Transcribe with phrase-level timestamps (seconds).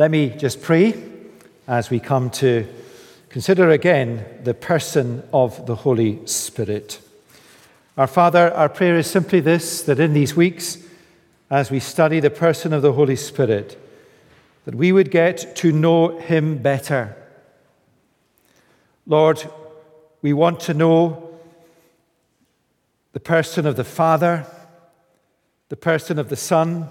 [0.00, 0.94] Let me just pray
[1.68, 2.66] as we come to
[3.28, 7.02] consider again the person of the Holy Spirit.
[7.98, 10.78] Our Father, our prayer is simply this that in these weeks,
[11.50, 13.78] as we study the person of the Holy Spirit,
[14.64, 17.14] that we would get to know him better.
[19.06, 19.46] Lord,
[20.22, 21.38] we want to know
[23.12, 24.46] the person of the Father,
[25.68, 26.88] the person of the Son,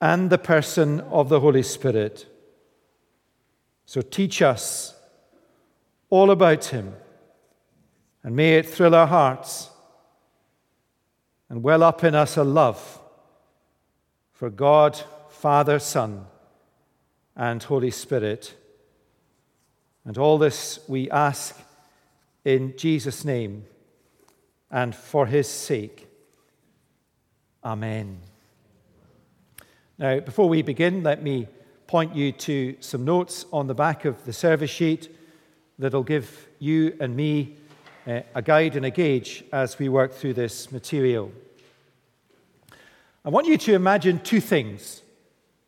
[0.00, 2.26] and the person of the Holy Spirit.
[3.84, 4.94] So teach us
[6.08, 6.94] all about him,
[8.22, 9.68] and may it thrill our hearts
[11.48, 13.00] and well up in us a love
[14.32, 16.26] for God, Father, Son,
[17.36, 18.54] and Holy Spirit.
[20.04, 21.60] And all this we ask
[22.44, 23.64] in Jesus' name
[24.70, 26.08] and for his sake.
[27.62, 28.29] Amen.
[30.00, 31.46] Now, before we begin, let me
[31.86, 35.14] point you to some notes on the back of the service sheet
[35.78, 37.58] that'll give you and me
[38.06, 41.30] uh, a guide and a gauge as we work through this material.
[43.26, 45.02] I want you to imagine two things.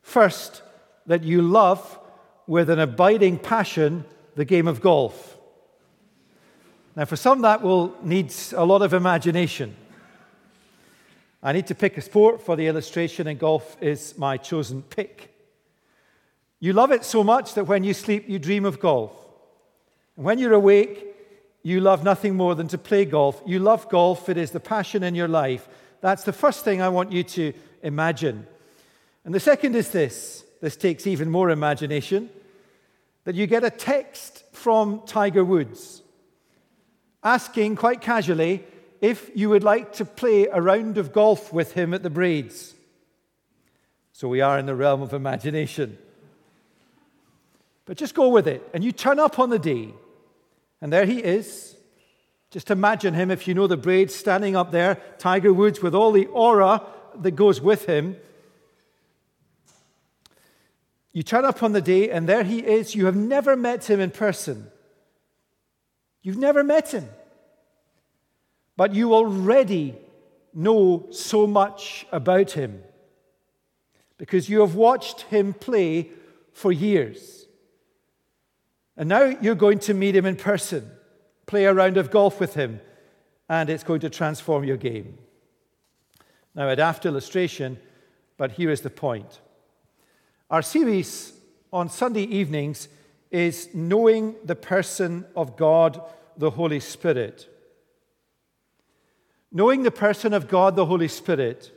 [0.01, 0.63] First,
[1.05, 1.99] that you love
[2.47, 5.37] with an abiding passion the game of golf.
[6.97, 9.77] Now, for some, that will need a lot of imagination.
[11.43, 15.35] I need to pick a sport for the illustration, and golf is my chosen pick.
[16.61, 19.13] You love it so much that when you sleep, you dream of golf.
[20.17, 21.05] And when you're awake,
[21.65, 23.43] you love nothing more than to play golf.
[23.45, 25.69] You love golf, it is the passion in your life.
[26.01, 28.47] That's the first thing I want you to imagine.
[29.25, 32.31] And the second is this this takes even more imagination
[33.25, 36.03] that you get a text from Tiger Woods
[37.25, 38.65] asking quite casually,
[39.03, 42.73] if you would like to play a round of golf with him at the Braids.
[44.13, 45.99] So we are in the realm of imagination.
[47.85, 48.67] But just go with it.
[48.73, 49.93] And you turn up on the day,
[50.81, 51.75] and there he is.
[52.53, 56.13] Just imagine him, if you know the Braids, standing up there, Tiger Woods, with all
[56.13, 56.83] the aura
[57.17, 58.17] that goes with him.
[61.13, 62.95] You turn up on the day, and there he is.
[62.95, 64.71] You have never met him in person.
[66.23, 67.09] You've never met him
[68.83, 69.95] but you already
[70.53, 72.83] know so much about him
[74.19, 76.11] because you have watched him play
[76.53, 77.47] for years.
[78.97, 80.91] And now you're going to meet him in person,
[81.47, 82.81] play a round of golf with him,
[83.49, 85.17] and it's going to transform your game.
[86.53, 87.79] Now, a daft illustration,
[88.37, 89.43] but here is the point.
[90.51, 91.35] Our series
[91.73, 92.89] on Sunday evenings
[93.31, 96.03] is Knowing the Person of God,
[96.37, 97.49] the Holy Spirit
[99.53, 101.71] knowing the person of God, the Holy Spirit.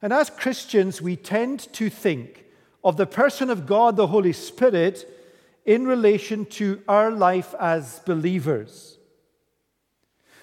[0.00, 2.44] And as Christians, we tend to think
[2.84, 5.10] of the person of God, the Holy Spirit,
[5.64, 8.98] in relation to our life as believers.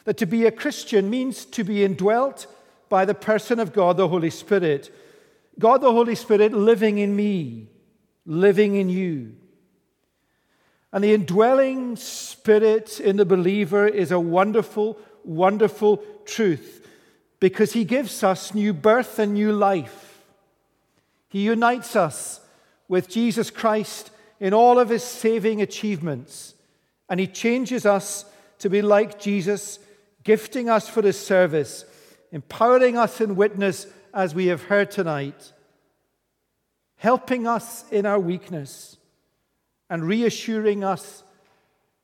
[0.05, 2.47] That to be a Christian means to be indwelt
[2.89, 4.93] by the person of God, the Holy Spirit.
[5.59, 7.67] God, the Holy Spirit, living in me,
[8.25, 9.35] living in you.
[10.91, 16.87] And the indwelling spirit in the believer is a wonderful, wonderful truth
[17.39, 20.23] because he gives us new birth and new life.
[21.27, 22.39] He unites us
[22.87, 26.53] with Jesus Christ in all of his saving achievements,
[27.09, 28.25] and he changes us
[28.59, 29.79] to be like Jesus,
[30.23, 31.85] gifting us for his service,
[32.31, 35.53] empowering us in witness as we have heard tonight,
[36.97, 38.97] helping us in our weakness,
[39.89, 41.23] and reassuring us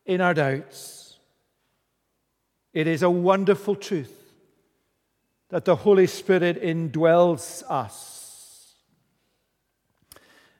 [0.05, 0.97] in our doubts.
[2.73, 4.13] It is a wonderful truth
[5.50, 8.75] that the Holy Spirit indwells us.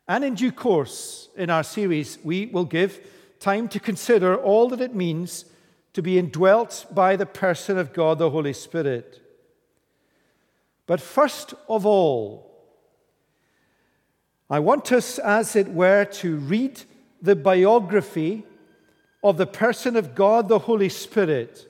[0.08, 3.06] And in due course, in our series, we will give
[3.40, 5.46] time to consider all that it means
[5.94, 9.22] to be indwelt by the person of God, the Holy Spirit.
[10.86, 12.48] But first of all,
[14.50, 16.82] I want us, as it were, to read
[17.22, 18.46] the biography
[19.22, 21.67] of the person of God, the Holy Spirit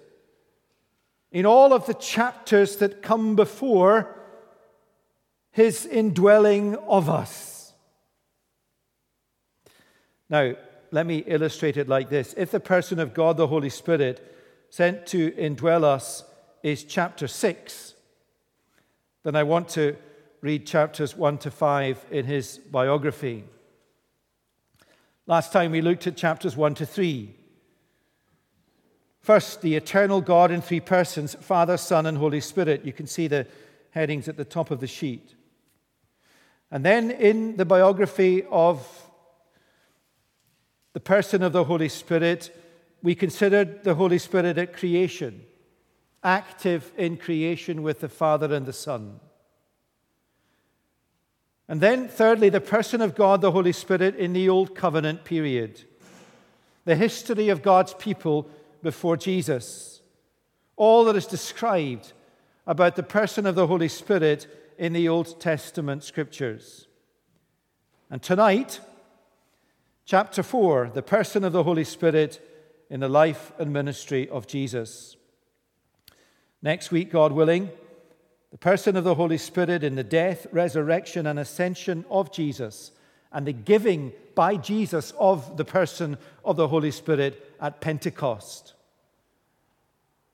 [1.31, 4.15] in all of the chapters that come before
[5.51, 7.73] his indwelling of us.
[10.29, 10.55] Now,
[10.91, 12.33] let me illustrate it like this.
[12.37, 14.35] If the person of God, the Holy Spirit,
[14.69, 16.23] sent to indwell us
[16.63, 17.93] is chapter 6,
[19.23, 19.95] then I want to
[20.41, 23.43] read chapters 1 to 5 in his biography.
[25.25, 27.36] Last time we looked at chapters 1 to 3.
[29.27, 32.85] First, the eternal God in three persons Father, Son, and Holy Spirit.
[32.85, 33.45] You can see the
[33.89, 35.35] headings at the top of the sheet.
[36.71, 38.87] And then in the biography of
[40.93, 42.55] the person of the Holy Spirit,
[43.03, 45.43] we considered the Holy Spirit at creation,
[46.23, 49.19] active in creation with the Father and the Son.
[51.67, 55.83] And then, thirdly, the person of God, the Holy Spirit, in the Old Covenant period,
[56.85, 58.49] the history of God's people
[58.81, 60.01] before Jesus,
[60.75, 62.13] all that is described
[62.65, 64.47] about the person of the Holy Spirit
[64.77, 66.87] in the Old Testament scriptures.
[68.09, 68.79] And tonight,
[70.05, 72.41] chapter 4, the person of the Holy Spirit
[72.89, 75.15] in the life and ministry of Jesus.
[76.61, 77.69] Next week, God willing,
[78.51, 82.91] the person of the Holy Spirit in the death, resurrection, and ascension of Jesus,
[83.31, 88.73] and the giving by Jesus of the person of the Holy Spirit at Pentecost.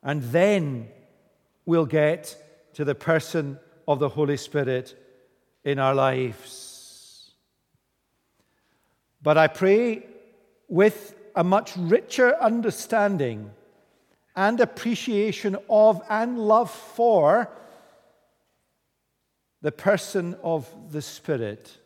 [0.01, 0.89] And then
[1.65, 2.35] we'll get
[2.73, 4.95] to the person of the Holy Spirit
[5.63, 7.31] in our lives.
[9.21, 10.05] But I pray
[10.67, 13.51] with a much richer understanding
[14.35, 17.49] and appreciation of and love for
[19.61, 21.77] the person of the Spirit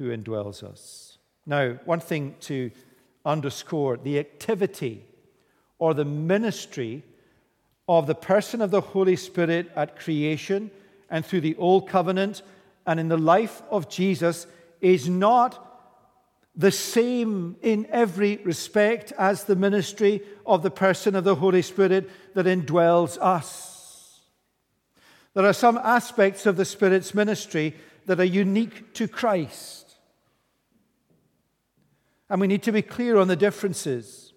[0.00, 1.18] who indwells us.
[1.44, 2.70] Now, one thing to
[3.22, 5.04] underscore the activity
[5.78, 7.04] or the ministry
[7.86, 10.70] of the person of the Holy Spirit at creation
[11.10, 12.40] and through the Old Covenant
[12.86, 14.46] and in the life of Jesus
[14.80, 15.66] is not
[16.56, 22.08] the same in every respect as the ministry of the person of the Holy Spirit
[22.32, 24.18] that indwells us.
[25.34, 27.76] There are some aspects of the Spirit's ministry
[28.06, 29.79] that are unique to Christ.
[32.30, 34.32] And we need to be clear on the differences.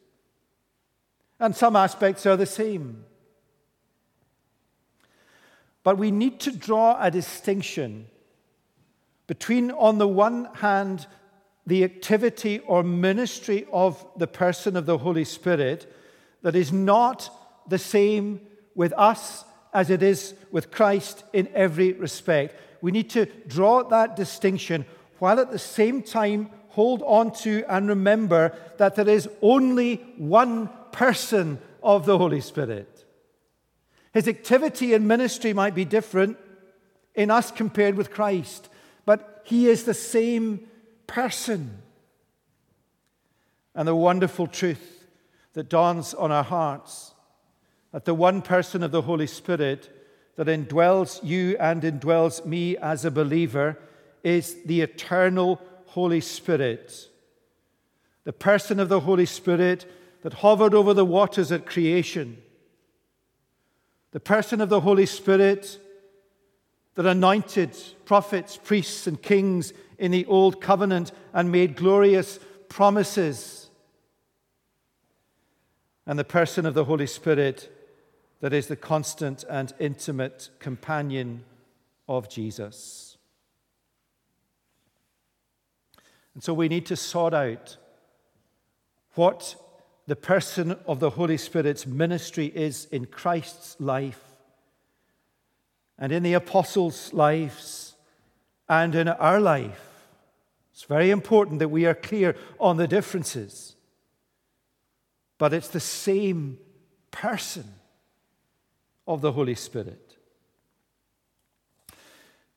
[1.39, 3.05] And some aspects are the same.
[5.83, 8.07] But we need to draw a distinction
[9.27, 11.05] between, on the one hand,
[11.67, 15.93] the activity or ministry of the person of the Holy Spirit
[16.41, 17.29] that is not
[17.69, 18.41] the same
[18.75, 22.59] with us as it is with Christ in every respect.
[22.81, 24.85] We need to draw that distinction
[25.19, 30.69] while at the same time hold on to and remember that there is only one
[30.91, 33.05] person of the Holy Spirit.
[34.13, 36.37] His activity and ministry might be different
[37.15, 38.69] in us compared with Christ,
[39.05, 40.67] but he is the same
[41.07, 41.81] person.
[43.75, 45.07] And the wonderful truth
[45.53, 47.13] that dawns on our hearts
[47.91, 49.89] that the one person of the Holy Spirit
[50.35, 53.77] that indwells you and indwells me as a believer
[54.23, 55.61] is the eternal
[55.93, 57.07] Holy Spirit.
[58.23, 59.85] The person of the Holy Spirit
[60.23, 62.41] that hovered over the waters at creation.
[64.09, 65.79] The person of the Holy Spirit
[66.95, 72.39] that anointed prophets, priests, and kings in the Old Covenant and made glorious
[72.69, 73.69] promises.
[76.07, 77.71] And the person of the Holy Spirit
[78.39, 81.43] that is the constant and intimate companion
[82.07, 83.12] of Jesus.
[86.33, 87.77] And so we need to sort out
[89.15, 89.55] what
[90.07, 94.21] the person of the Holy Spirit's ministry is in Christ's life
[95.97, 97.95] and in the apostles' lives
[98.67, 100.07] and in our life.
[100.73, 103.75] It's very important that we are clear on the differences.
[105.37, 106.57] But it's the same
[107.11, 107.65] person
[109.07, 110.17] of the Holy Spirit.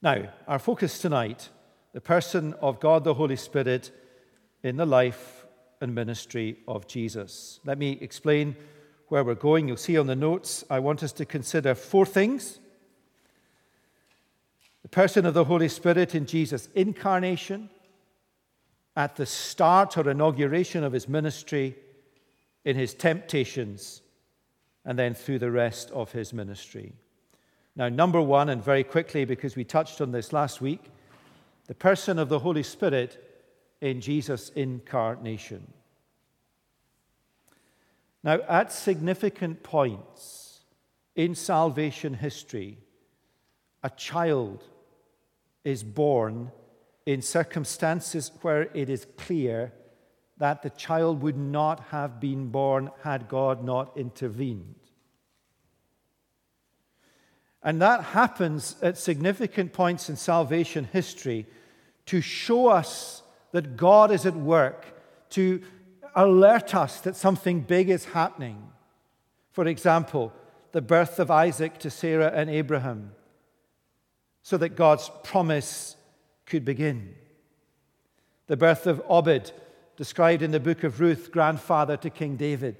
[0.00, 1.48] Now, our focus tonight
[1.96, 3.90] the person of God the Holy Spirit
[4.62, 5.46] in the life
[5.80, 7.58] and ministry of Jesus.
[7.64, 8.54] Let me explain
[9.08, 9.66] where we're going.
[9.66, 12.60] You'll see on the notes, I want us to consider four things
[14.82, 17.70] the person of the Holy Spirit in Jesus' incarnation,
[18.94, 21.76] at the start or inauguration of his ministry,
[22.66, 24.02] in his temptations,
[24.84, 26.92] and then through the rest of his ministry.
[27.74, 30.90] Now, number one, and very quickly, because we touched on this last week,
[31.66, 33.22] the person of the Holy Spirit
[33.80, 35.72] in Jesus' incarnation.
[38.22, 40.60] Now, at significant points
[41.14, 42.78] in salvation history,
[43.82, 44.64] a child
[45.64, 46.50] is born
[47.06, 49.72] in circumstances where it is clear
[50.38, 54.85] that the child would not have been born had God not intervened.
[57.66, 61.46] And that happens at significant points in salvation history
[62.06, 64.86] to show us that God is at work,
[65.30, 65.60] to
[66.14, 68.62] alert us that something big is happening.
[69.50, 70.32] For example,
[70.70, 73.10] the birth of Isaac to Sarah and Abraham,
[74.44, 75.96] so that God's promise
[76.46, 77.16] could begin.
[78.46, 79.50] The birth of Obed,
[79.96, 82.76] described in the book of Ruth, grandfather to King David.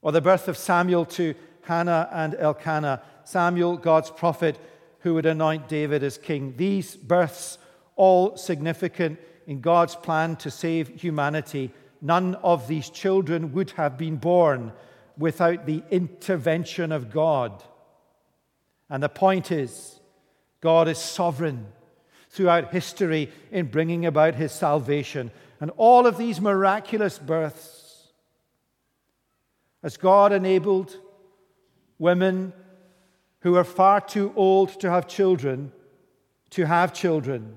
[0.00, 1.34] Or the birth of Samuel to
[1.64, 4.58] Hannah and Elkanah, Samuel, God's prophet,
[5.00, 6.54] who would anoint David as king.
[6.56, 7.58] These births,
[7.94, 11.70] all significant in God's plan to save humanity.
[12.00, 14.72] None of these children would have been born
[15.18, 17.62] without the intervention of God.
[18.88, 20.00] And the point is,
[20.62, 21.66] God is sovereign
[22.30, 25.30] throughout history in bringing about his salvation.
[25.60, 28.08] And all of these miraculous births,
[29.82, 30.96] as God enabled
[31.98, 32.54] women
[33.40, 35.72] who are far too old to have children
[36.50, 37.56] to have children,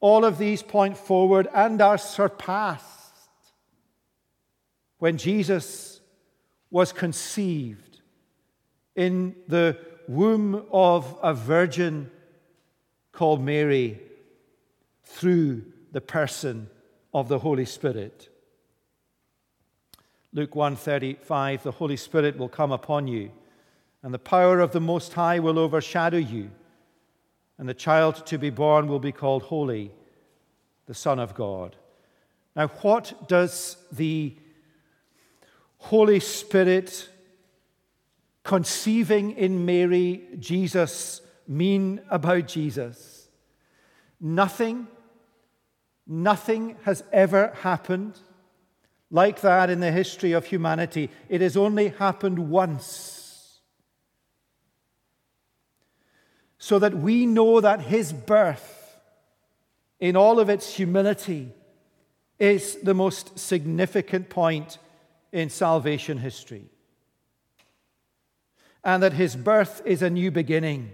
[0.00, 2.86] all of these point forward and are surpassed
[4.98, 6.00] when Jesus
[6.70, 8.00] was conceived
[8.94, 9.78] in the
[10.08, 12.10] womb of a virgin
[13.12, 14.00] called Mary
[15.04, 16.68] through the person
[17.12, 18.28] of the Holy Spirit.
[20.32, 23.32] Luke 1:35 the Holy Spirit will come upon you
[24.02, 26.50] and the power of the most high will overshadow you
[27.60, 29.92] and the child to be born will be called holy
[30.86, 31.76] the son of God.
[32.56, 34.34] Now what does the
[35.76, 37.08] Holy Spirit
[38.42, 43.28] conceiving in Mary Jesus mean about Jesus?
[44.18, 44.88] Nothing,
[46.06, 48.18] nothing has ever happened
[49.10, 51.10] like that in the history of humanity.
[51.28, 53.19] It has only happened once.
[56.60, 59.00] So that we know that his birth,
[59.98, 61.52] in all of its humility,
[62.38, 64.78] is the most significant point
[65.32, 66.70] in salvation history
[68.82, 70.90] and that his birth is a new beginning.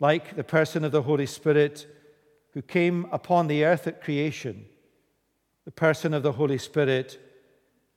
[0.00, 1.86] Like the person of the Holy Spirit
[2.54, 4.66] who came upon the earth at creation,
[5.64, 7.18] the person of the Holy Spirit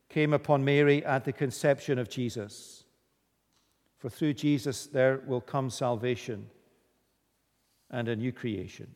[0.09, 2.74] came upon Mary at the conception of Jesus.
[4.05, 6.47] For through Jesus there will come salvation
[7.89, 8.93] and a new creation.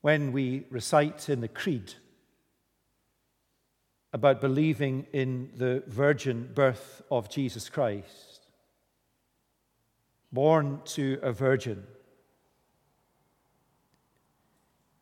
[0.00, 1.94] When we recite in the Creed,
[4.12, 8.48] about believing in the virgin birth of Jesus Christ,
[10.32, 11.86] born to a virgin.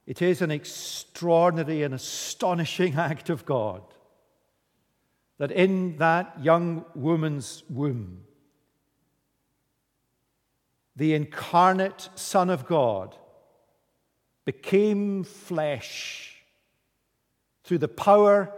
[0.07, 3.81] It is an extraordinary and astonishing act of God
[5.39, 8.23] that in that young woman's womb,
[10.95, 13.15] the incarnate Son of God
[14.47, 16.37] became flesh
[17.65, 18.53] through the power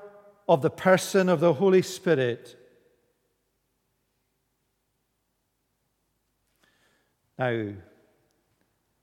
[0.49, 2.56] of the person of the Holy Spirit.
[7.38, 7.73] Now,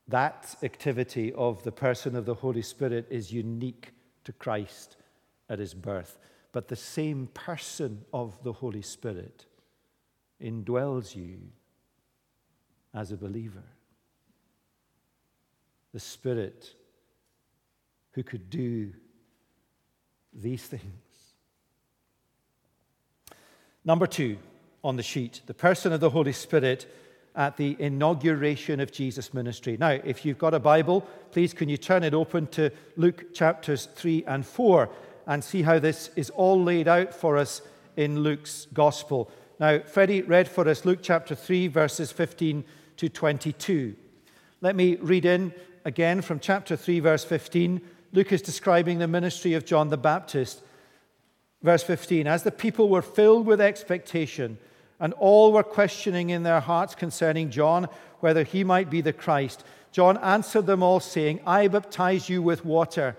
[0.08, 3.92] that activity of the person of the Holy Spirit is unique
[4.24, 4.98] to Christ
[5.50, 6.20] at his birth.
[6.56, 9.46] But the same person of the Holy Spirit
[10.42, 11.40] indwells you
[12.94, 13.66] as a believer.
[15.92, 16.74] The Spirit
[18.12, 18.94] who could do
[20.32, 20.84] these things.
[23.84, 24.38] Number two
[24.82, 26.90] on the sheet the person of the Holy Spirit
[27.36, 29.76] at the inauguration of Jesus' ministry.
[29.78, 33.90] Now, if you've got a Bible, please can you turn it open to Luke chapters
[33.94, 34.90] 3 and 4
[35.28, 37.62] and see how this is all laid out for us
[37.98, 39.32] in Luke's gospel.
[39.60, 42.64] Now, Freddie read for us Luke chapter 3, verses 15
[42.98, 43.96] to 22.
[44.62, 45.54] Let me read in
[45.86, 47.82] again from chapter 3, verse 15.
[48.14, 50.62] Luke is describing the ministry of John the Baptist.
[51.62, 54.58] Verse 15 As the people were filled with expectation,
[55.00, 57.88] and all were questioning in their hearts concerning John
[58.20, 62.66] whether he might be the Christ, John answered them all, saying, I baptize you with
[62.66, 63.16] water,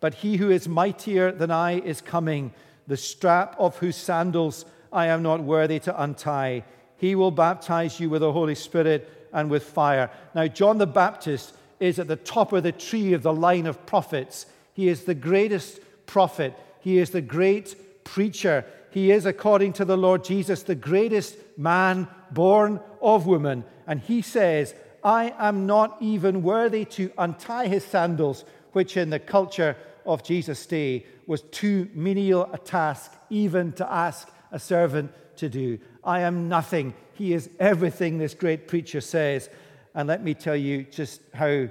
[0.00, 2.52] but he who is mightier than I is coming,
[2.86, 6.64] the strap of whose sandals I am not worthy to untie.
[6.96, 10.10] He will baptize you with the Holy Spirit and with fire.
[10.34, 13.86] Now, John the Baptist is at the top of the tree of the line of
[13.86, 14.46] prophets.
[14.74, 18.64] He is the greatest prophet, he is the great preacher.
[18.90, 23.64] He is, according to the Lord Jesus, the greatest man born of woman.
[23.86, 29.20] And he says, I am not even worthy to untie his sandals, which in the
[29.20, 29.76] culture
[30.06, 35.78] of Jesus' day was too menial a task even to ask a servant to do.
[36.02, 36.94] I am nothing.
[37.14, 39.48] He is everything, this great preacher says.
[39.94, 41.68] And let me tell you just how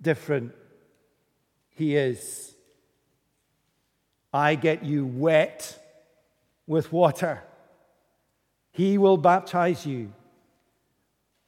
[0.00, 0.52] different
[1.70, 2.52] he is
[4.32, 5.78] I get you wet
[6.66, 7.42] with water.
[8.72, 10.12] He will baptize you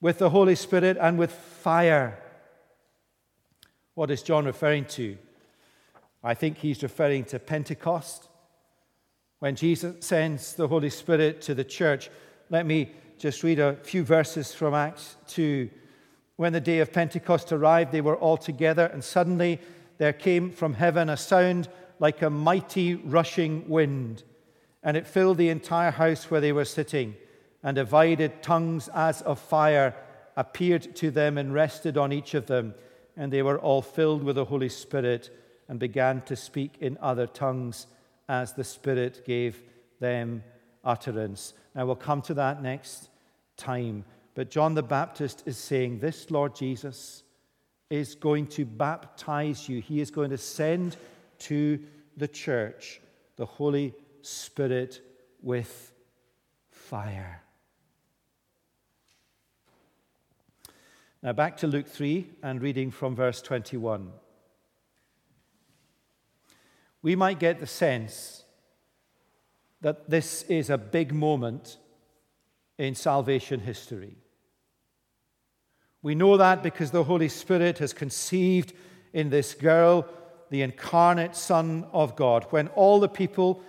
[0.01, 2.19] with the Holy Spirit and with fire.
[3.95, 5.17] What is John referring to?
[6.27, 8.29] I think he's referring to Pentecost.
[9.41, 12.09] When Jesus sends the Holy Spirit to the church,
[12.49, 15.69] let me just read a few verses from Acts 2.
[16.37, 19.61] When the day of Pentecost arrived, they were all together, and suddenly
[19.99, 24.25] there came from heaven a sound like a mighty rushing wind,
[24.83, 27.17] and it filled the entire house where they were sitting,
[27.63, 29.95] and divided tongues as of fire
[30.39, 32.75] appeared to them and rested on each of them,
[33.15, 35.29] and they were all filled with the Holy Spirit
[35.69, 37.87] and began to speak in other tongues
[38.29, 39.63] as the Spirit gave
[40.01, 40.43] them
[40.85, 41.55] utterance.
[41.75, 43.09] Now we'll come to that next
[43.57, 44.05] time.
[44.35, 47.23] But John the Baptist is saying, This Lord Jesus
[47.91, 49.81] is going to baptize you.
[49.81, 50.97] He is going to send
[51.41, 51.81] to
[52.17, 53.01] the church
[53.37, 55.01] the Holy Spirit
[55.43, 55.93] with
[56.71, 57.43] fire.
[61.23, 64.13] Now back to Luke 3 and reading from verse 21.
[67.05, 68.45] We might get the sense
[69.83, 71.77] that this is a big moment
[72.79, 74.17] in salvation history.
[76.01, 78.73] We know that because the Holy Spirit has conceived
[79.13, 80.07] in this girl
[80.49, 82.47] the incarnate Son of God.
[82.49, 83.63] When all the people,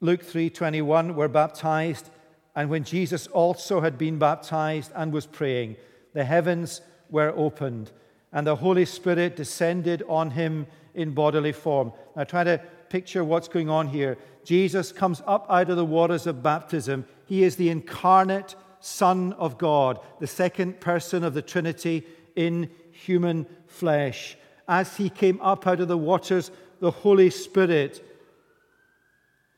[0.00, 2.10] Luke 3:21, were baptized,
[2.54, 5.76] and when Jesus also had been baptized and was praying,
[6.12, 7.90] the heavens were opened,
[8.30, 11.92] and the Holy Spirit descended on him in bodily form.
[12.16, 14.16] Now try to picture what's going on here.
[14.44, 17.06] Jesus comes up out of the waters of baptism.
[17.26, 22.04] He is the incarnate Son of God, the second person of the Trinity
[22.36, 24.36] in human flesh.
[24.68, 28.04] As he came up out of the waters, the Holy Spirit,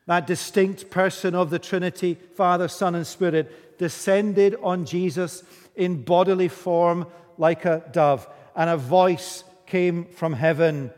[0.05, 5.43] that distinct person of the Trinity, Father, Son, and Spirit, descended on Jesus
[5.75, 7.05] in bodily form
[7.37, 10.91] like a dove, and a voice came from heaven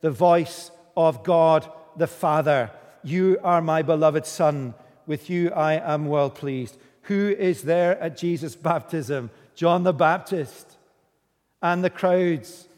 [0.00, 2.70] the voice of God the Father.
[3.02, 4.74] You are my beloved Son.
[5.06, 6.76] With you I am well pleased.
[7.02, 9.30] Who is there at Jesus' baptism?
[9.54, 10.76] John the Baptist
[11.62, 12.68] and the crowds.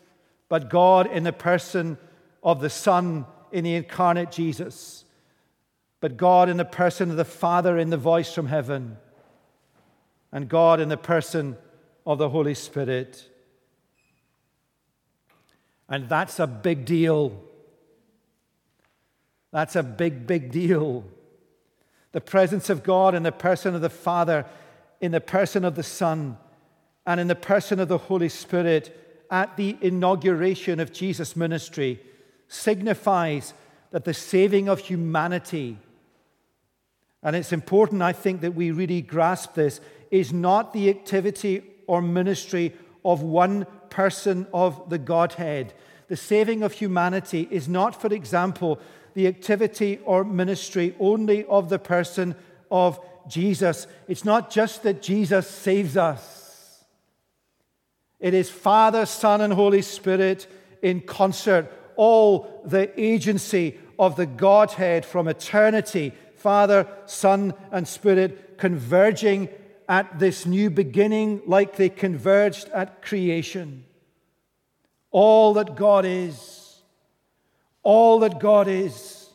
[0.49, 1.99] But God in the person
[2.43, 5.05] of the Son in the incarnate Jesus.
[6.01, 8.99] But God in the person of the Father in the voice from heaven.
[10.31, 11.57] And God in the person
[12.07, 13.29] of the Holy Spirit.
[15.89, 17.41] And that's a big deal.
[19.53, 21.05] That's a big, big deal.
[22.13, 24.45] The presence of God in the person of the Father,
[25.01, 26.37] in the person of the Son,
[27.07, 32.01] and in the person of the Holy Spirit at the inauguration of Jesus' ministry
[32.49, 33.55] signifies
[33.91, 35.79] that the saving of humanity,
[37.23, 42.01] and it's important, I think, that we really grasp this, is not the activity or
[42.03, 42.75] ministry
[43.05, 45.75] of one person of the Godhead.
[46.09, 48.81] The saving of humanity is not, for example,
[49.15, 52.35] the activity or ministry only of the person
[52.71, 53.87] of Jesus.
[54.07, 56.85] It's not just that Jesus saves us,
[58.21, 60.47] it is Father, Son, and Holy Spirit
[60.83, 69.49] in concert, all the agency of the Godhead from eternity, Father, Son, and Spirit converging
[69.89, 73.85] at this new beginning like they converged at creation.
[75.11, 76.83] All that God is,
[77.83, 79.31] all that God is,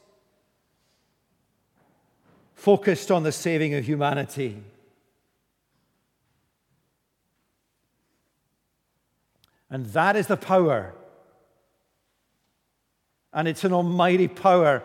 [2.53, 4.61] focused on the saving of humanity.
[9.71, 10.93] And that is the power.
[13.33, 14.83] And it's an almighty power.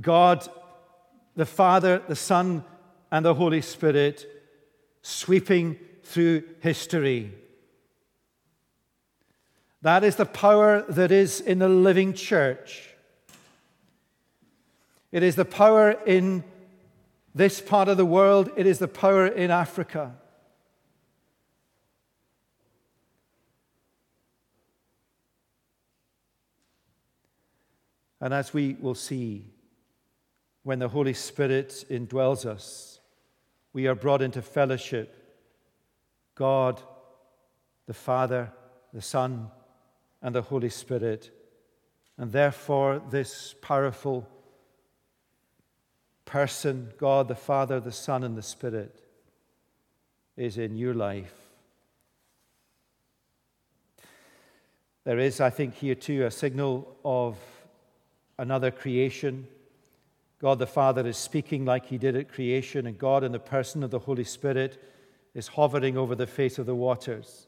[0.00, 0.48] God,
[1.34, 2.64] the Father, the Son,
[3.10, 4.31] and the Holy Spirit
[5.02, 7.32] sweeping through history.
[9.82, 12.88] That is the power that is in the living church.
[15.10, 16.44] It is the power in
[17.34, 20.14] this part of the world, it is the power in Africa.
[28.20, 29.46] And as we will see,
[30.62, 32.91] when the Holy Spirit indwells us,
[33.72, 35.16] we are brought into fellowship.
[36.34, 36.80] God,
[37.86, 38.52] the Father,
[38.92, 39.50] the Son,
[40.20, 41.30] and the Holy Spirit.
[42.18, 44.28] And therefore, this powerful
[46.24, 49.02] person, God the Father, the Son, and the Spirit,
[50.36, 51.34] is in your life.
[55.04, 57.36] There is, I think, here too a signal of
[58.38, 59.48] another creation.
[60.42, 63.84] God the Father is speaking like he did at creation, and God, in the person
[63.84, 64.82] of the Holy Spirit,
[65.34, 67.46] is hovering over the face of the waters.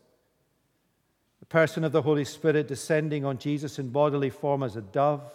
[1.40, 5.28] The person of the Holy Spirit descending on Jesus in bodily form as a dove,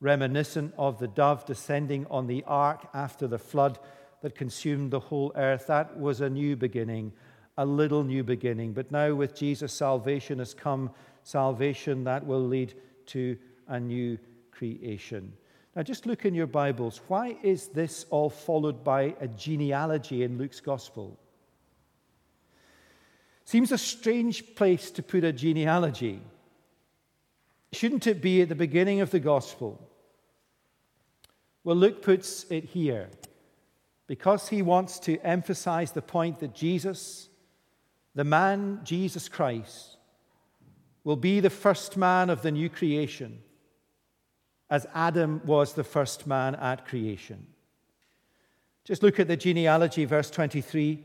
[0.00, 3.78] reminiscent of the dove descending on the ark after the flood
[4.22, 5.68] that consumed the whole earth.
[5.68, 7.12] That was a new beginning,
[7.56, 8.72] a little new beginning.
[8.72, 10.90] But now, with Jesus, salvation has come,
[11.22, 12.74] salvation that will lead
[13.06, 14.18] to a new
[14.50, 15.32] creation.
[15.76, 17.02] Now, just look in your Bibles.
[17.06, 21.20] Why is this all followed by a genealogy in Luke's Gospel?
[23.44, 26.22] Seems a strange place to put a genealogy.
[27.72, 29.86] Shouldn't it be at the beginning of the Gospel?
[31.62, 33.10] Well, Luke puts it here
[34.06, 37.28] because he wants to emphasize the point that Jesus,
[38.14, 39.98] the man Jesus Christ,
[41.04, 43.42] will be the first man of the new creation
[44.68, 47.46] as Adam was the first man at creation.
[48.84, 51.02] Just look at the genealogy, verse 23.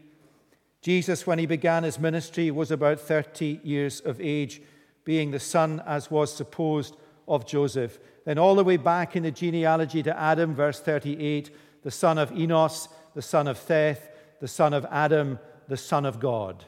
[0.82, 4.62] Jesus, when he began his ministry, was about 30 years of age,
[5.04, 6.96] being the son, as was supposed,
[7.28, 8.00] of Joseph.
[8.26, 12.32] Then, all the way back in the genealogy to Adam, verse 38, the son of
[12.32, 16.66] Enos, the son of Seth, the son of Adam, the son of God.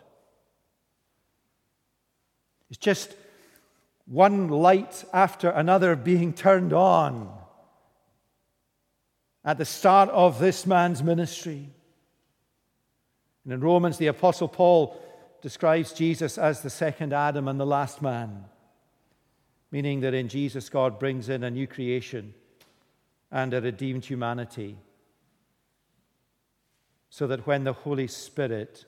[2.70, 3.16] It's just
[4.06, 7.32] one light after another being turned on
[9.46, 11.70] at the start of this man's ministry.
[13.44, 15.00] And in Romans, the Apostle Paul
[15.42, 18.46] describes Jesus as the second Adam and the last man,
[19.72, 22.34] meaning that in Jesus, God brings in a new creation
[23.32, 24.78] and a redeemed humanity,
[27.10, 28.86] so that when the Holy Spirit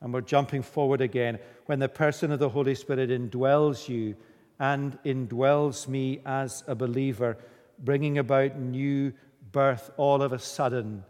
[0.00, 1.38] and we're jumping forward again.
[1.66, 4.16] When the person of the Holy Spirit indwells you
[4.58, 7.36] and indwells me as a believer,
[7.78, 9.12] bringing about new
[9.52, 11.04] birth all of a sudden,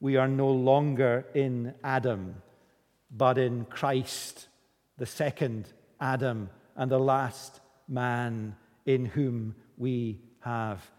[0.00, 2.36] we are no longer in Adam,
[3.10, 4.48] but in Christ,
[4.96, 5.66] the second
[6.00, 10.90] Adam and the last man in whom we have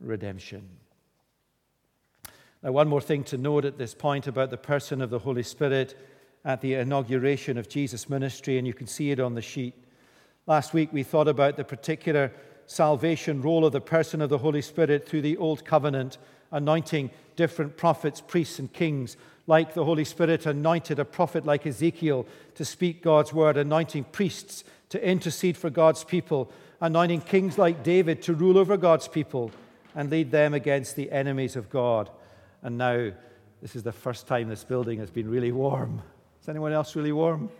[0.00, 0.68] redemption.
[2.62, 5.42] Now, one more thing to note at this point about the person of the Holy
[5.42, 5.96] Spirit
[6.46, 9.74] at the inauguration of Jesus' ministry, and you can see it on the sheet.
[10.46, 12.32] Last week, we thought about the particular
[12.66, 16.18] salvation role of the person of the Holy Spirit through the Old Covenant,
[16.52, 19.16] anointing different prophets, priests, and kings.
[19.48, 24.62] Like the Holy Spirit anointed a prophet like Ezekiel to speak God's word, anointing priests
[24.90, 29.50] to intercede for God's people, anointing kings like David to rule over God's people
[29.96, 32.08] and lead them against the enemies of God.
[32.62, 33.10] And now,
[33.60, 36.02] this is the first time this building has been really warm.
[36.46, 37.50] Is anyone else really warm?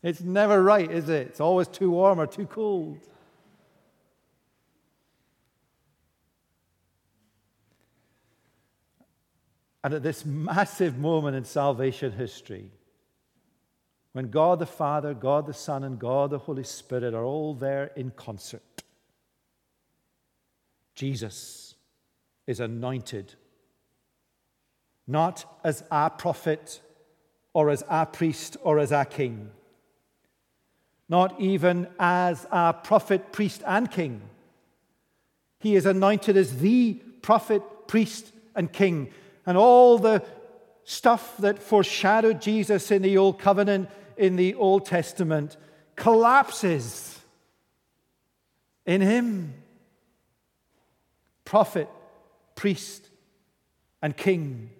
[0.00, 1.26] It's never right, is it?
[1.26, 3.00] It's always too warm or too cold.
[9.82, 12.70] And at this massive moment in salvation history,
[14.12, 17.90] when God the Father, God the Son, and God the Holy Spirit are all there
[17.96, 18.84] in concert,
[20.94, 21.74] Jesus
[22.46, 23.34] is anointed
[25.06, 26.80] not as our prophet
[27.54, 29.50] or as our priest or as our king,
[31.08, 34.22] not even as our prophet, priest, and king.
[35.60, 39.10] He is anointed as the prophet, priest, and king.
[39.44, 40.24] And all the
[40.84, 45.56] stuff that foreshadowed Jesus in the Old Covenant, in the Old Testament,
[45.96, 47.18] collapses
[48.86, 49.54] in him.
[51.44, 51.88] Prophet,
[52.54, 53.08] priest,
[54.00, 54.70] and king.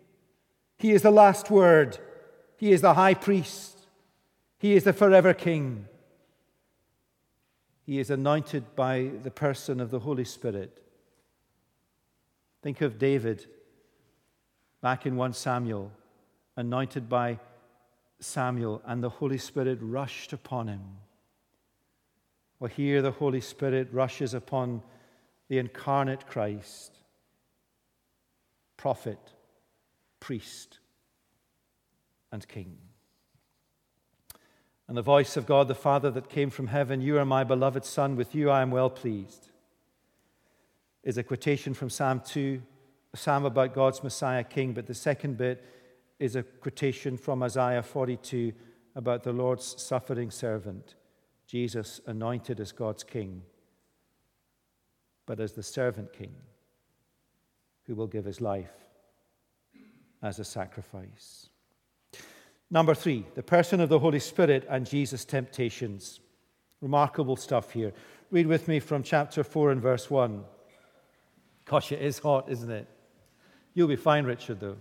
[0.82, 1.96] He is the last word.
[2.56, 3.86] He is the high priest.
[4.58, 5.86] He is the forever king.
[7.86, 10.82] He is anointed by the person of the Holy Spirit.
[12.62, 13.46] Think of David
[14.80, 15.92] back in 1 Samuel,
[16.56, 17.38] anointed by
[18.18, 20.82] Samuel, and the Holy Spirit rushed upon him.
[22.58, 24.82] Well, here the Holy Spirit rushes upon
[25.46, 26.98] the incarnate Christ,
[28.76, 29.31] prophet
[30.22, 30.78] priest,
[32.30, 32.78] and king.
[34.86, 37.84] And the voice of God the Father that came from heaven, You are my beloved
[37.84, 39.48] Son, with you I am well pleased,
[41.02, 42.62] is a quotation from Psalm 2,
[43.12, 45.64] a psalm about God's Messiah King, but the second bit
[46.20, 48.52] is a quotation from Isaiah 42
[48.94, 50.94] about the Lord's suffering servant,
[51.48, 53.42] Jesus anointed as God's King,
[55.26, 56.36] but as the servant King
[57.86, 58.70] who will give his life
[60.22, 61.48] as a sacrifice.
[62.70, 66.20] Number three, the person of the Holy Spirit and Jesus' temptations.
[66.80, 67.92] Remarkable stuff here.
[68.30, 70.42] Read with me from chapter 4 and verse 1.
[71.66, 72.88] Gosh, it is hot, isn't it?
[73.74, 74.78] You'll be fine, Richard, though.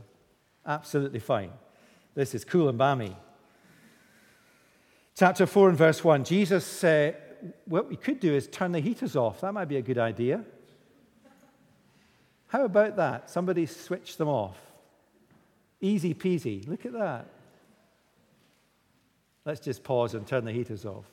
[0.65, 1.51] Absolutely fine.
[2.15, 3.15] This is cool and balmy.
[5.17, 6.23] Chapter 4 and verse 1.
[6.23, 7.17] Jesus said,
[7.65, 9.41] What we could do is turn the heaters off.
[9.41, 10.45] That might be a good idea.
[12.47, 13.30] How about that?
[13.30, 14.70] Somebody switch them off.
[15.81, 16.67] Easy peasy.
[16.67, 17.25] Look at that.
[19.43, 21.05] Let's just pause and turn the heaters off.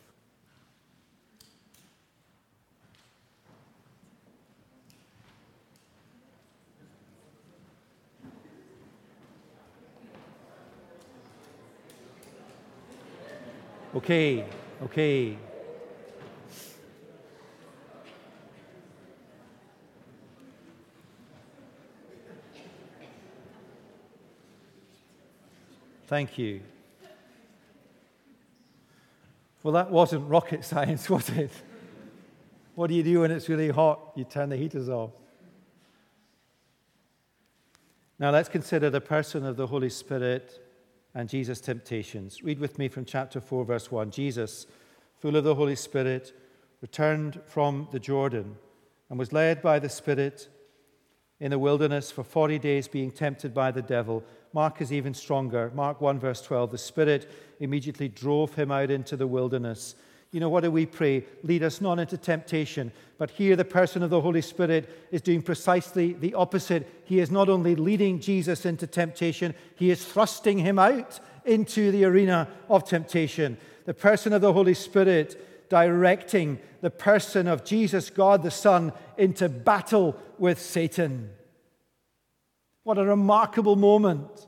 [13.94, 14.44] Okay,
[14.83, 15.38] okay.
[26.09, 26.62] Thank you.
[29.62, 31.51] Well, that wasn't rocket science, was it?
[32.75, 34.12] What do you do when it's really hot?
[34.14, 35.11] You turn the heaters off.
[38.18, 40.64] Now, let's consider the person of the Holy Spirit
[41.14, 42.42] and Jesus' temptations.
[42.42, 44.11] Read with me from chapter 4, verse 1.
[44.11, 44.66] Jesus,
[45.21, 46.33] full of the Holy Spirit,
[46.81, 48.57] returned from the Jordan
[49.11, 50.49] and was led by the Spirit
[51.38, 54.25] in the wilderness for 40 days, being tempted by the devil.
[54.53, 55.71] Mark is even stronger.
[55.75, 56.71] Mark 1, verse 12.
[56.71, 57.31] The Spirit
[57.61, 59.95] immediately drove him out into the wilderness.
[60.31, 61.25] You know, what do we pray?
[61.43, 62.93] Lead us not into temptation.
[63.17, 66.87] But here, the person of the Holy Spirit is doing precisely the opposite.
[67.05, 72.05] He is not only leading Jesus into temptation, he is thrusting him out into the
[72.05, 73.57] arena of temptation.
[73.87, 79.49] The person of the Holy Spirit directing the person of Jesus, God the Son, into
[79.49, 81.31] battle with Satan.
[82.88, 84.46] What a remarkable moment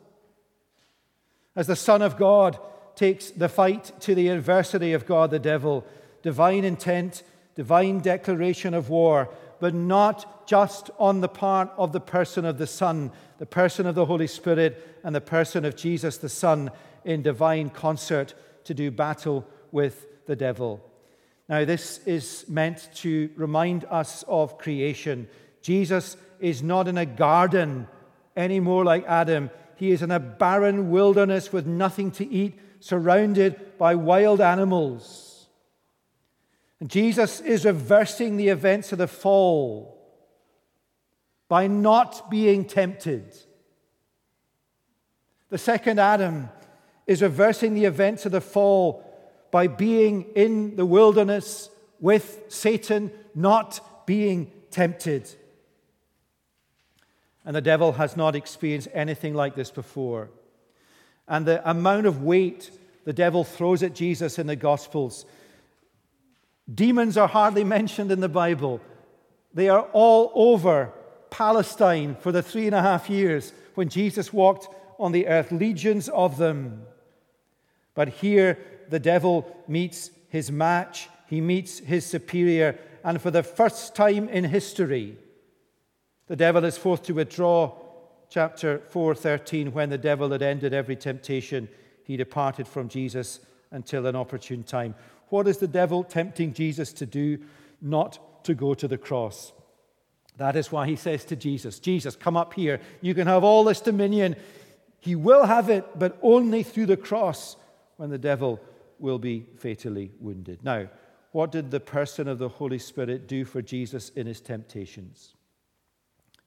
[1.55, 2.59] as the Son of God
[2.97, 5.85] takes the fight to the adversary of God, the devil.
[6.23, 7.23] Divine intent,
[7.55, 9.29] divine declaration of war,
[9.61, 13.95] but not just on the part of the person of the Son, the person of
[13.95, 16.71] the Holy Spirit, and the person of Jesus the Son
[17.05, 18.33] in divine concert
[18.65, 20.81] to do battle with the devil.
[21.47, 25.29] Now, this is meant to remind us of creation.
[25.61, 27.87] Jesus is not in a garden
[28.37, 29.51] any more like Adam.
[29.77, 35.49] He is in a barren wilderness with nothing to eat, surrounded by wild animals.
[36.81, 39.99] And Jesus is reversing the events of the fall
[41.49, 43.37] by not being tempted.
[45.51, 46.49] The second Adam
[47.07, 49.05] is reversing the events of the fall
[49.51, 55.29] by being in the wilderness with Satan, not being tempted.
[57.45, 60.31] And the devil has not experienced anything like this before.
[61.27, 62.71] And the amount of weight
[63.05, 65.25] the devil throws at Jesus in the Gospels.
[66.73, 68.81] Demons are hardly mentioned in the Bible.
[69.55, 70.93] They are all over
[71.31, 76.09] Palestine for the three and a half years when Jesus walked on the earth, legions
[76.11, 76.83] of them.
[77.95, 83.95] But here, the devil meets his match, he meets his superior, and for the first
[83.95, 85.17] time in history,
[86.31, 87.77] the devil is forced to withdraw.
[88.29, 91.69] Chapter 4:13 when the devil had ended every temptation,
[92.05, 93.41] he departed from Jesus
[93.73, 94.95] until an opportune time.
[95.31, 97.41] What is the devil tempting Jesus to do?
[97.83, 99.53] Not to go to the cross.
[100.37, 102.81] That is why he says to Jesus, Jesus, come up here.
[103.01, 104.37] You can have all this dominion.
[105.01, 107.57] He will have it, but only through the cross
[107.97, 108.61] when the devil
[109.01, 110.63] will be fatally wounded.
[110.63, 110.91] Now,
[111.33, 115.35] what did the person of the Holy Spirit do for Jesus in his temptations?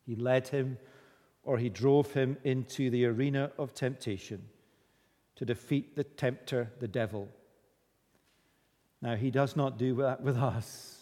[0.06, 0.78] He led him
[1.44, 4.42] or he drove him into the arena of temptation
[5.36, 7.28] to defeat the tempter, the devil.
[9.02, 11.00] Now, he does not do that with us.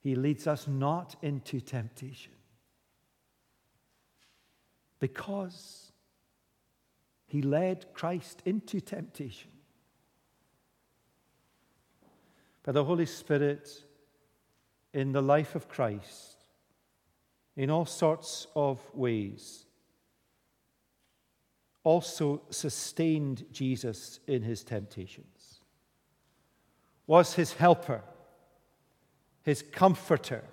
[0.00, 2.32] He leads us not into temptation
[5.00, 5.92] because
[7.26, 9.50] he led Christ into temptation.
[12.62, 13.68] By the Holy Spirit,
[14.96, 16.42] in the life of Christ
[17.54, 19.66] in all sorts of ways,
[21.84, 25.60] also sustained Jesus in his temptations,
[27.06, 28.00] was his helper,
[29.42, 30.44] his comforter,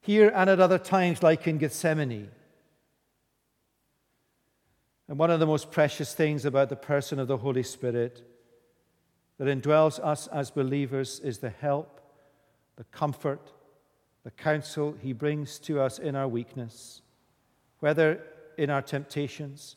[0.00, 2.30] here and at other times, like in Gethsemane.
[5.08, 8.26] And one of the most precious things about the person of the Holy Spirit
[9.36, 11.99] that indwells us as believers is the help
[12.80, 13.52] the comfort,
[14.24, 17.02] the counsel he brings to us in our weakness,
[17.80, 18.22] whether
[18.56, 19.76] in our temptations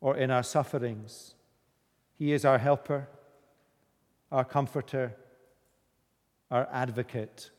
[0.00, 1.34] or in our sufferings.
[2.16, 3.08] He is our helper,
[4.30, 5.16] our comforter,
[6.48, 7.50] our advocate.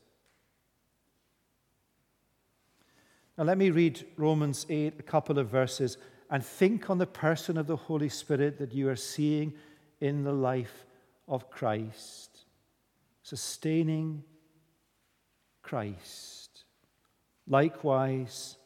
[3.36, 5.98] Now, let me read Romans 8, a couple of verses,
[6.30, 9.52] and think on the person of the Holy Spirit that you are seeing
[10.00, 10.86] in the life
[11.28, 12.46] of Christ,
[13.22, 14.24] sustaining
[15.64, 16.64] Christ.
[17.48, 18.56] Likewise,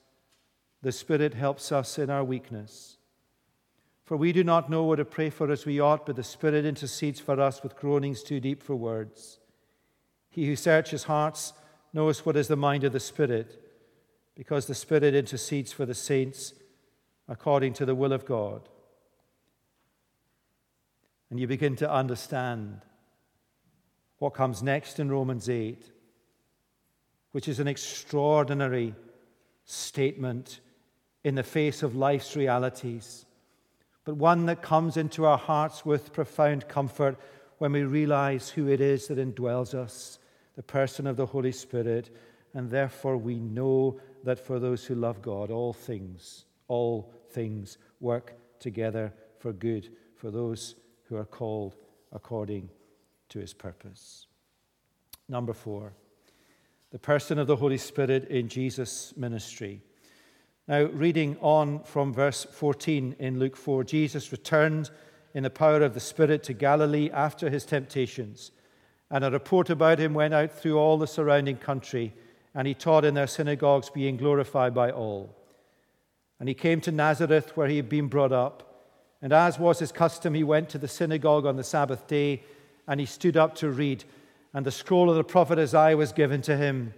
[0.82, 2.98] the Spirit helps us in our weakness.
[4.04, 6.64] For we do not know what to pray for as we ought, but the Spirit
[6.64, 9.38] intercedes for us with groanings too deep for words.
[10.28, 11.52] He who searches hearts
[11.92, 13.62] knows what is the mind of the Spirit,
[14.34, 16.52] because the Spirit intercedes for the saints
[17.28, 18.68] according to the will of God.
[21.30, 22.80] And you begin to understand
[24.18, 25.90] what comes next in Romans 8,
[27.32, 28.94] which is an extraordinary
[29.64, 30.60] statement
[31.24, 33.26] in the face of life's realities
[34.08, 37.18] but one that comes into our hearts with profound comfort
[37.58, 40.18] when we realize who it is that indwells us,
[40.56, 42.08] the person of the Holy Spirit,
[42.54, 48.32] and therefore we know that for those who love God, all things, all things work
[48.60, 51.76] together for good for those who are called
[52.10, 52.70] according
[53.28, 54.26] to his purpose.
[55.28, 55.92] Number four,
[56.90, 59.82] the person of the Holy Spirit in Jesus' ministry.
[60.66, 64.90] Now, reading on from verse 14 in Luke 4, Jesus returned
[65.34, 68.50] in the power of the Spirit to Galilee after his temptations.
[69.10, 72.14] And a report about him went out through all the surrounding country,
[72.54, 75.34] and he taught in their synagogues, being glorified by all.
[76.40, 78.84] And he came to Nazareth, where he had been brought up.
[79.20, 82.42] And as was his custom, he went to the synagogue on the Sabbath day,
[82.86, 84.04] and he stood up to read.
[84.58, 86.92] And the scroll of the prophet Isaiah was given to him.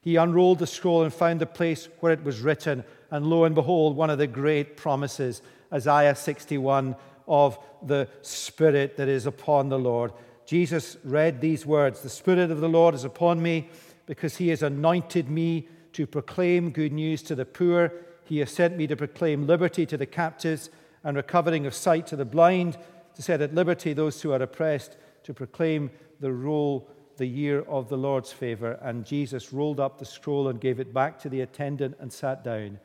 [0.00, 2.84] He unrolled the scroll and found the place where it was written.
[3.10, 6.94] And lo and behold, one of the great promises, Isaiah 61,
[7.26, 10.12] of the Spirit that is upon the Lord.
[10.46, 13.70] Jesus read these words The Spirit of the Lord is upon me
[14.06, 17.92] because he has anointed me to proclaim good news to the poor.
[18.22, 20.70] He has sent me to proclaim liberty to the captives
[21.02, 22.78] and recovering of sight to the blind,
[23.16, 27.88] to set at liberty those who are oppressed, to proclaim the roll the year of
[27.88, 28.78] the Lord's favor.
[28.80, 32.42] And Jesus rolled up the scroll and gave it back to the attendant and sat
[32.42, 32.78] down.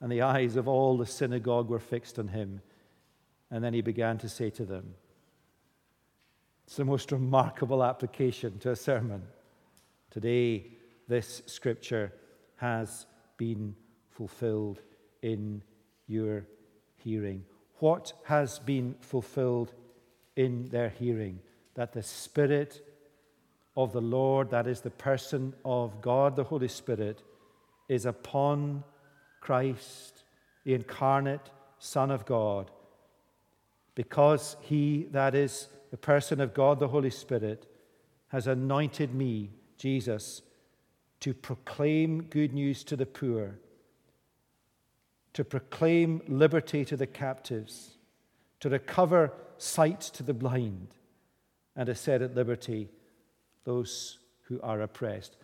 [0.00, 2.62] And the eyes of all the synagogue were fixed on him.
[3.50, 4.94] And then he began to say to them,
[6.66, 9.22] It's the most remarkable application to a sermon.
[10.10, 10.68] Today,
[11.08, 12.12] this scripture
[12.56, 13.74] has been
[14.10, 14.80] fulfilled
[15.22, 15.62] in
[16.06, 16.46] your
[16.96, 17.44] hearing.
[17.78, 19.72] What has been fulfilled
[20.36, 21.40] in their hearing?
[21.80, 22.86] That the Spirit
[23.74, 27.22] of the Lord, that is the person of God the Holy Spirit,
[27.88, 28.84] is upon
[29.40, 30.24] Christ,
[30.64, 32.70] the incarnate Son of God,
[33.94, 37.66] because he, that is the person of God the Holy Spirit,
[38.28, 40.42] has anointed me, Jesus,
[41.20, 43.58] to proclaim good news to the poor,
[45.32, 47.96] to proclaim liberty to the captives,
[48.60, 50.88] to recover sight to the blind,
[51.76, 52.88] and to set at liberty
[53.64, 55.36] those who are oppressed.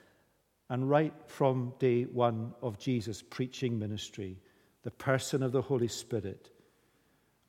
[0.68, 4.38] And right from day one of Jesus' preaching ministry,
[4.82, 6.50] the person of the Holy Spirit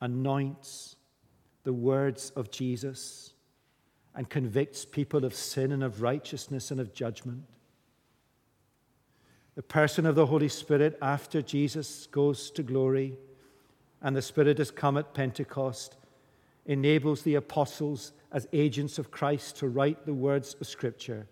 [0.00, 0.96] anoints
[1.64, 3.32] the words of Jesus
[4.14, 7.44] and convicts people of sin and of righteousness and of judgment.
[9.54, 13.16] The person of the Holy Spirit, after Jesus goes to glory
[14.00, 15.96] and the Spirit has come at Pentecost,
[16.66, 21.26] enables the apostles as agents of Christ to write the words of Scripture.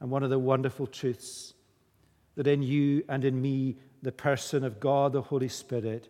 [0.00, 1.54] And one of the wonderful truths
[2.34, 6.08] that in you and in me, the person of God, the Holy Spirit,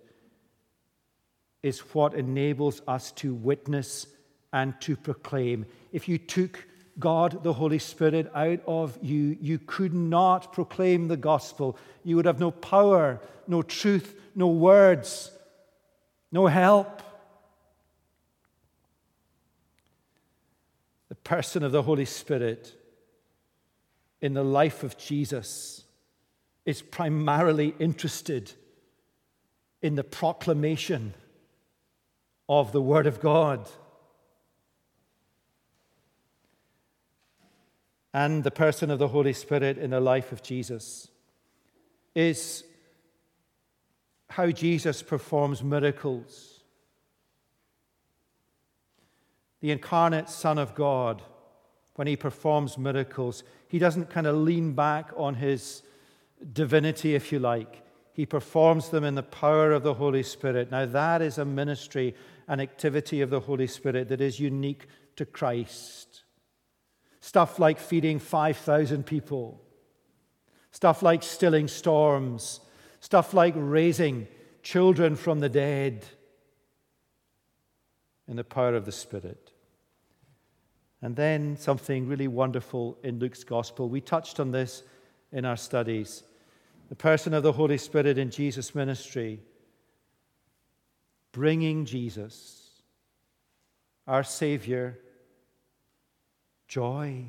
[1.63, 4.07] is what enables us to witness
[4.53, 5.67] and to proclaim.
[5.93, 6.65] If you took
[6.99, 11.77] God, the Holy Spirit, out of you, you could not proclaim the gospel.
[12.05, 15.31] You would have no power, no truth, no words,
[16.31, 17.02] no help.
[21.25, 22.75] Person of the Holy Spirit
[24.21, 25.85] in the life of Jesus
[26.65, 28.53] is primarily interested
[29.83, 31.15] in the proclamation
[32.49, 33.69] of the Word of God.
[38.15, 41.09] And the person of the Holy Spirit in the life of Jesus
[42.15, 42.63] is
[44.29, 46.62] how Jesus performs miracles
[49.63, 51.23] the incarnate Son of God,
[51.95, 55.83] when he performs miracles, he doesn't kind of lean back on his
[56.53, 57.83] divinity, if you like.
[58.13, 60.71] He performs them in the power of the Holy Spirit.
[60.71, 62.15] Now, that is a ministry,
[62.49, 64.87] an activity of the Holy Spirit that is unique
[65.17, 66.25] to Christ.
[67.21, 69.63] Stuff like feeding 5,000 people,
[70.73, 72.61] stuff like stilling storms,
[72.99, 74.27] stuff like raising
[74.63, 76.05] children from the dead
[78.27, 79.42] in the power of the Spirit.
[81.03, 83.89] And then something really wonderful in Luke's gospel.
[83.89, 84.85] We touched on this
[85.33, 86.23] in our studies.
[86.89, 89.41] The person of the Holy Spirit in Jesus' ministry,
[91.33, 92.71] bringing Jesus,
[94.07, 94.99] our Savior,
[96.69, 97.25] joy.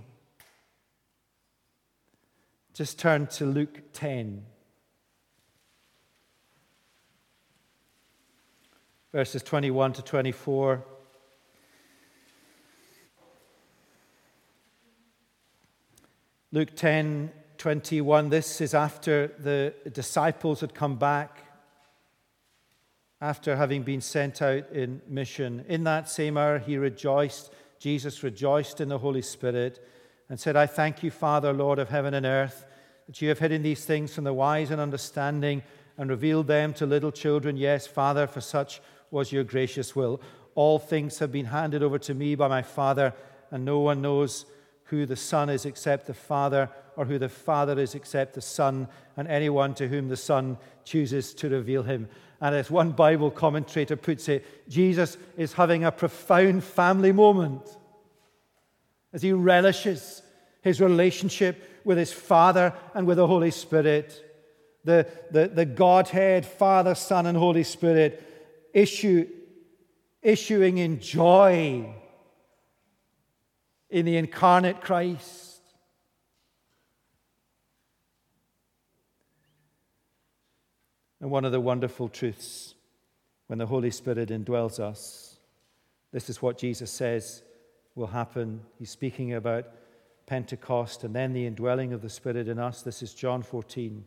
[2.74, 4.46] Just turn to Luke 10.
[9.12, 10.84] Verses 21 to 24.
[16.54, 21.46] Luke 10 21, this is after the disciples had come back,
[23.20, 25.66] after having been sent out in mission.
[25.68, 29.84] In that same hour, he rejoiced, Jesus rejoiced in the Holy Spirit,
[30.30, 32.68] and said, I thank you, Father, Lord of heaven and earth,
[33.08, 35.64] that you have hidden these things from the wise and understanding
[35.98, 37.58] and revealed them to little children.
[37.58, 38.80] Yes, Father, for such
[39.10, 40.22] was your gracious will.
[40.54, 43.12] All things have been handed over to me by my Father,
[43.50, 44.46] and no one knows
[44.86, 48.88] who the Son is except the Father, or who the Father is except the Son,
[49.18, 52.08] and anyone to whom the Son chooses to reveal him.
[52.42, 57.78] And as one Bible commentator puts it, Jesus is having a profound family moment
[59.14, 60.22] as he relishes
[60.62, 64.30] his relationship with his Father and with the Holy Spirit.
[64.84, 68.22] The, the, the Godhead, Father, Son, and Holy Spirit
[68.74, 69.30] issue,
[70.22, 71.96] issuing in joy
[73.94, 75.62] in the incarnate Christ.
[81.22, 82.74] And one of the wonderful truths
[83.46, 85.38] when the Holy Spirit indwells us,
[86.12, 87.44] this is what Jesus says
[87.94, 88.62] will happen.
[88.80, 89.68] He's speaking about
[90.26, 92.82] Pentecost and then the indwelling of the Spirit in us.
[92.82, 94.04] This is John 14.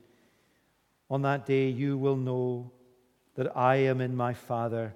[1.11, 2.73] On that day, you will know
[3.37, 4.95] that I am in my Father,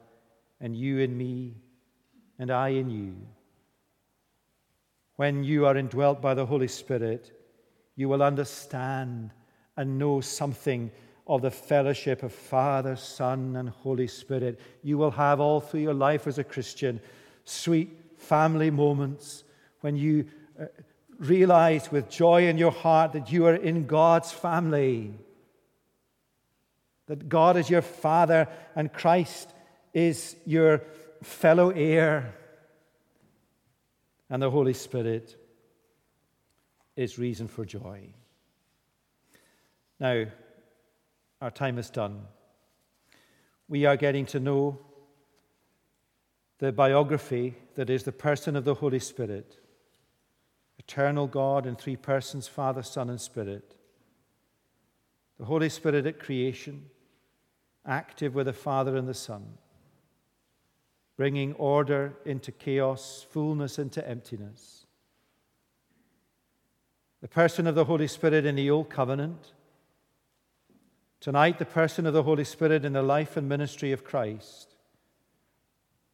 [0.61, 1.55] and you in me,
[2.41, 3.15] and I in you
[5.21, 7.31] when you are indwelt by the Holy Spirit,
[7.95, 9.31] you will understand
[9.77, 10.91] and know something
[11.27, 14.59] of the fellowship of Father, Son, and Holy Spirit.
[14.83, 17.03] You will have all through your life as a Christian
[17.45, 19.45] sweet family moments
[19.83, 20.25] when you
[20.59, 20.65] uh,
[21.19, 25.13] realize with joy in your heart that you are in God's family,
[27.09, 29.53] that God is your Father and Christ
[29.93, 30.81] is your
[31.23, 32.40] fellow heir
[34.31, 35.37] and the Holy Spirit
[36.97, 38.15] is reason for joy.
[39.99, 40.27] Now,
[41.43, 42.23] our time is done.
[43.69, 44.79] We are getting to know
[46.59, 49.59] the biography that is the person of the Holy Spirit,
[50.79, 53.75] eternal God in three persons Father, Son, and Spirit.
[55.39, 56.87] The Holy Spirit at creation,
[57.87, 59.57] active with the Father and the Son
[61.21, 64.87] bringing order into chaos, fullness into emptiness.
[67.21, 69.53] The person of the Holy Spirit in the Old Covenant.
[71.21, 74.75] Tonight, the person of the Holy Spirit in the life and ministry of Christ.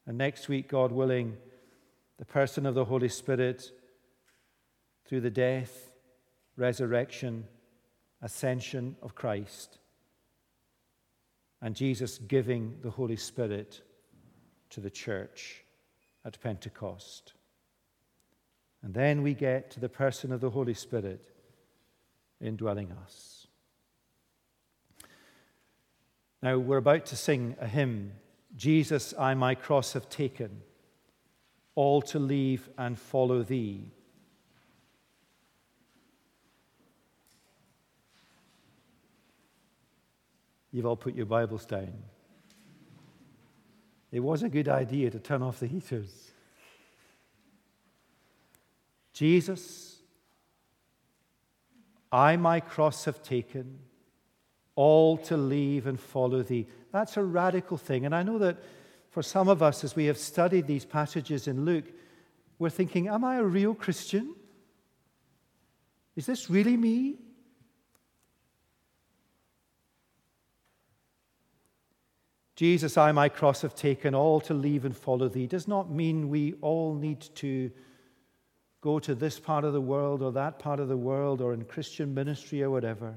[0.05, 1.37] And next week, God willing,
[2.17, 3.71] the person of the Holy Spirit
[5.05, 5.89] through the death,
[6.57, 7.45] resurrection,
[8.21, 9.77] ascension of Christ.
[11.61, 13.83] And Jesus giving the Holy Spirit
[14.69, 15.63] to the church
[16.25, 17.33] at Pentecost.
[18.83, 21.29] And then we get to the person of the Holy Spirit
[22.39, 23.47] indwelling us.
[26.41, 28.11] Now, we're about to sing a hymn
[28.55, 30.61] Jesus, I my cross have taken,
[31.75, 33.91] all to leave and follow thee.
[40.71, 41.93] You've all put your Bibles down
[44.11, 46.31] it was a good idea to turn off the heaters.
[49.13, 49.97] Jesus,
[52.11, 53.79] I my cross have taken,
[54.75, 56.67] all to leave and follow thee.
[56.91, 58.05] That's a radical thing.
[58.05, 58.57] And I know that
[59.09, 61.85] for some of us, as we have studied these passages in Luke,
[62.59, 64.35] we're thinking, Am I a real Christian?
[66.15, 67.17] Is this really me?
[72.57, 76.27] Jesus, I my cross have taken, all to leave and follow thee, does not mean
[76.27, 77.69] we all need to
[78.81, 81.65] go to this part of the world or that part of the world or in
[81.65, 83.13] Christian ministry or whatever.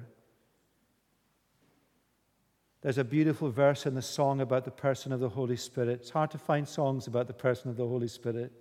[2.82, 6.01] There's a beautiful verse in the song about the person of the Holy Spirit.
[6.01, 8.53] It's hard to find songs about the person of the Holy Spirit.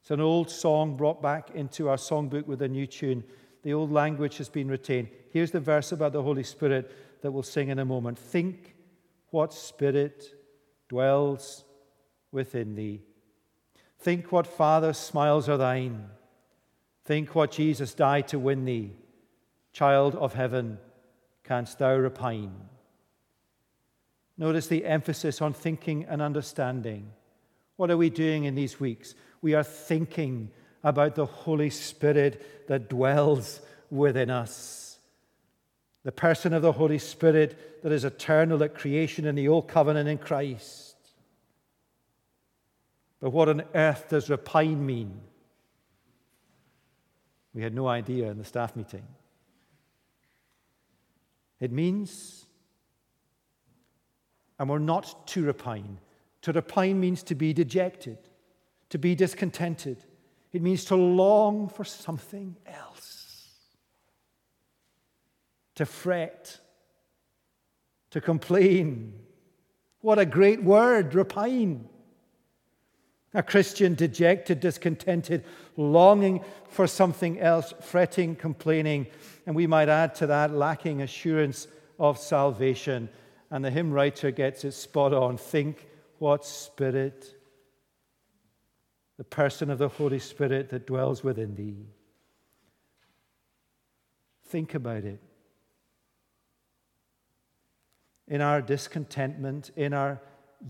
[0.00, 3.22] It's an old song brought back into our songbook with a new tune.
[3.62, 5.08] The old language has been retained.
[5.30, 6.90] Here's the verse about the Holy Spirit
[7.22, 8.18] that we'll sing in a moment.
[8.18, 8.75] Think
[9.30, 10.24] what spirit
[10.88, 11.64] dwells
[12.32, 13.02] within thee.
[13.98, 16.08] Think what Father's smiles are thine.
[17.04, 18.92] Think what Jesus died to win thee.
[19.72, 20.78] Child of heaven,
[21.44, 22.52] canst thou repine?
[24.38, 27.10] Notice the emphasis on thinking and understanding.
[27.76, 29.14] What are we doing in these weeks?
[29.42, 30.50] We are thinking
[30.82, 33.60] about the Holy Spirit that dwells
[33.90, 34.85] within us.
[36.06, 40.08] The person of the Holy Spirit that is eternal at creation in the Old Covenant
[40.08, 40.94] in Christ.
[43.18, 45.20] But what on earth does repine mean?
[47.52, 49.02] We had no idea in the staff meeting.
[51.58, 52.44] It means,
[54.60, 55.98] and we're not to repine.
[56.42, 58.18] To repine means to be dejected,
[58.90, 60.04] to be discontented.
[60.52, 62.95] It means to long for something else,
[65.76, 66.58] to fret,
[68.10, 69.14] to complain.
[70.00, 71.88] What a great word, repine.
[73.34, 75.44] A Christian dejected, discontented,
[75.76, 79.06] longing for something else, fretting, complaining,
[79.46, 81.68] and we might add to that lacking assurance
[81.98, 83.08] of salvation.
[83.50, 85.36] And the hymn writer gets it spot on.
[85.36, 85.86] Think
[86.18, 87.34] what spirit,
[89.18, 91.86] the person of the Holy Spirit that dwells within thee.
[94.46, 95.20] Think about it.
[98.28, 100.20] In our discontentment, in our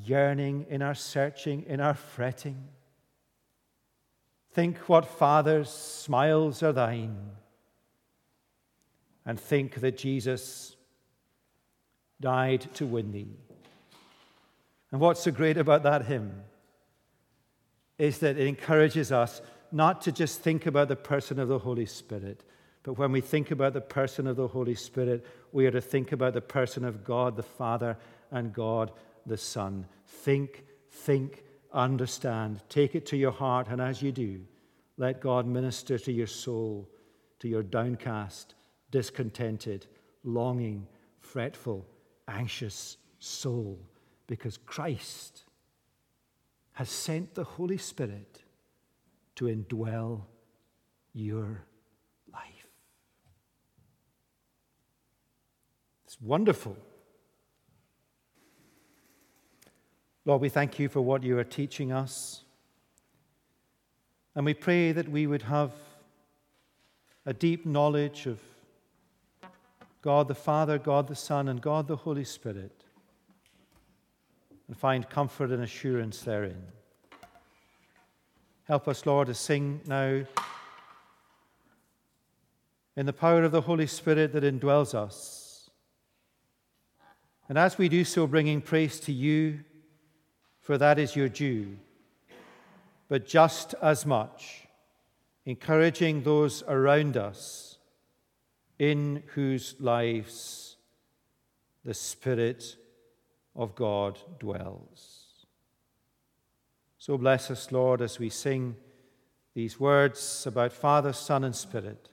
[0.05, 2.69] yearning, in our searching, in our fretting.
[4.53, 7.17] Think what Father's smiles are thine,
[9.25, 10.77] and think that Jesus
[12.21, 13.37] died to win thee.
[14.91, 16.43] And what's so great about that hymn
[17.99, 19.43] is that it encourages us
[19.73, 22.45] not to just think about the person of the Holy Spirit,
[22.87, 26.13] but when we think about the person of the Holy Spirit, we are to think
[26.13, 27.99] about the person of God the Father
[28.31, 28.93] and God
[29.27, 29.87] the Son.
[30.07, 32.61] Think, think, understand.
[32.69, 34.41] Take it to your heart, and as you do,
[34.99, 36.89] let God minister to your soul,
[37.41, 38.55] to your downcast,
[38.93, 39.89] discontented,
[40.23, 40.87] longing,
[41.19, 41.85] fretful,
[42.29, 43.81] anxious soul,
[44.29, 45.43] because Christ
[46.75, 48.45] has sent the Holy Spirit
[49.35, 50.21] to indwell
[51.13, 51.65] your
[52.33, 52.67] life.
[56.21, 56.77] Wonderful
[60.27, 62.43] Lord, we thank you for what you are teaching us.
[64.35, 65.71] And we pray that we would have
[67.25, 68.41] a deep knowledge of
[70.03, 72.83] God the Father, God the Son, and God the Holy Spirit,
[74.67, 76.61] and find comfort and assurance therein.
[78.65, 80.23] Help us, Lord, to sing now
[82.97, 85.46] in the power of the Holy Spirit that indwells us.
[87.49, 89.61] And as we do so, bringing praise to you
[90.61, 91.77] for that is your due,
[93.09, 94.67] but just as much
[95.45, 97.79] encouraging those around us
[98.81, 100.77] in whose lives
[101.85, 102.77] the Spirit
[103.55, 105.47] of God dwells.
[106.99, 108.75] So bless us, Lord, as we sing
[109.55, 112.09] these words about Father, Son, and Spirit,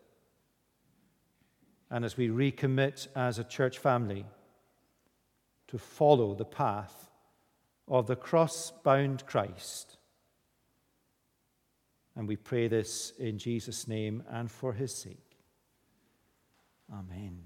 [1.89, 4.25] and as we recommit as a church family
[5.73, 7.09] to follow the path
[7.87, 9.97] of the cross bound Christ.
[12.15, 15.39] And we pray this in Jesus' name and for his sake.
[16.93, 17.39] Amen.